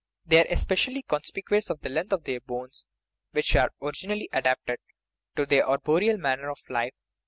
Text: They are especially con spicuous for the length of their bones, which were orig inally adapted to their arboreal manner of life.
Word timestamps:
They 0.25 0.39
are 0.39 0.47
especially 0.51 1.03
con 1.03 1.21
spicuous 1.21 1.67
for 1.67 1.75
the 1.75 1.89
length 1.89 2.11
of 2.11 2.23
their 2.23 2.39
bones, 2.39 2.87
which 3.33 3.53
were 3.53 3.69
orig 3.79 3.97
inally 4.03 4.25
adapted 4.33 4.79
to 5.35 5.45
their 5.45 5.69
arboreal 5.69 6.17
manner 6.17 6.49
of 6.49 6.57
life. 6.69 6.95